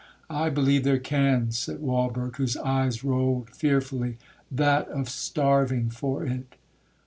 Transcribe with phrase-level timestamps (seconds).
[0.31, 6.55] '—'I believe there can,' said Walberg, whose eyes rolled fearfully,—'that of starving for it!